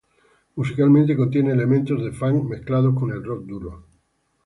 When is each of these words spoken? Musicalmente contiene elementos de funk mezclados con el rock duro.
Musicalmente 0.55 1.15
contiene 1.15 1.51
elementos 1.51 2.03
de 2.03 2.11
funk 2.11 2.49
mezclados 2.49 2.95
con 2.97 3.11
el 3.11 3.23
rock 3.23 3.45
duro. 3.45 3.85